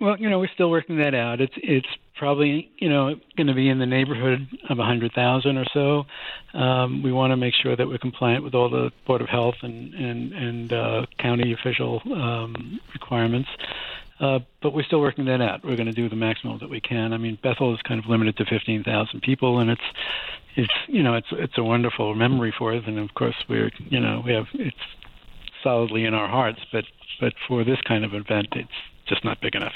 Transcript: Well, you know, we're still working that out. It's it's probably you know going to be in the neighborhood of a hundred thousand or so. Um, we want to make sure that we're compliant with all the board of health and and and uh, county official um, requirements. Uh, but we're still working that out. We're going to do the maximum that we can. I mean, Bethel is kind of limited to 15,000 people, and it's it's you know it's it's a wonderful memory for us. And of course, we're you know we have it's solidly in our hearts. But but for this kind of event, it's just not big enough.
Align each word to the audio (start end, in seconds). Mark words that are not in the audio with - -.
Well, 0.00 0.16
you 0.18 0.30
know, 0.30 0.38
we're 0.38 0.48
still 0.54 0.70
working 0.70 0.96
that 0.96 1.14
out. 1.14 1.40
It's 1.42 1.52
it's 1.56 1.88
probably 2.16 2.70
you 2.78 2.88
know 2.88 3.14
going 3.36 3.46
to 3.48 3.54
be 3.54 3.68
in 3.68 3.78
the 3.78 3.86
neighborhood 3.86 4.46
of 4.68 4.78
a 4.78 4.84
hundred 4.84 5.12
thousand 5.12 5.58
or 5.58 5.66
so. 5.74 6.04
Um, 6.58 7.02
we 7.02 7.12
want 7.12 7.32
to 7.32 7.36
make 7.36 7.54
sure 7.54 7.76
that 7.76 7.86
we're 7.86 7.98
compliant 7.98 8.42
with 8.42 8.54
all 8.54 8.70
the 8.70 8.90
board 9.06 9.20
of 9.20 9.28
health 9.28 9.56
and 9.62 9.92
and 9.94 10.32
and 10.32 10.72
uh, 10.72 11.06
county 11.18 11.52
official 11.52 12.00
um, 12.14 12.80
requirements. 12.94 13.50
Uh, 14.20 14.38
but 14.62 14.74
we're 14.74 14.84
still 14.84 15.00
working 15.00 15.26
that 15.26 15.40
out. 15.40 15.64
We're 15.64 15.76
going 15.76 15.86
to 15.86 15.92
do 15.92 16.08
the 16.08 16.16
maximum 16.16 16.58
that 16.58 16.68
we 16.68 16.80
can. 16.80 17.14
I 17.14 17.16
mean, 17.16 17.38
Bethel 17.42 17.74
is 17.74 17.80
kind 17.80 17.98
of 17.98 18.06
limited 18.06 18.36
to 18.36 18.44
15,000 18.44 19.22
people, 19.22 19.60
and 19.60 19.70
it's 19.70 19.80
it's 20.56 20.72
you 20.88 21.02
know 21.02 21.14
it's 21.14 21.28
it's 21.32 21.58
a 21.58 21.64
wonderful 21.64 22.14
memory 22.14 22.54
for 22.56 22.72
us. 22.72 22.84
And 22.86 22.98
of 22.98 23.12
course, 23.14 23.36
we're 23.48 23.70
you 23.78 24.00
know 24.00 24.22
we 24.24 24.32
have 24.32 24.46
it's 24.54 24.76
solidly 25.62 26.06
in 26.06 26.14
our 26.14 26.28
hearts. 26.28 26.60
But 26.72 26.84
but 27.20 27.34
for 27.46 27.64
this 27.64 27.80
kind 27.82 28.04
of 28.04 28.14
event, 28.14 28.48
it's 28.52 28.70
just 29.06 29.24
not 29.24 29.40
big 29.40 29.54
enough. 29.54 29.74